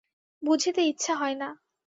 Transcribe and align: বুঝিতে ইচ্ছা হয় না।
বুঝিতে 0.43 0.81
ইচ্ছা 0.81 1.13
হয় 1.15 1.35
না। 1.35 1.49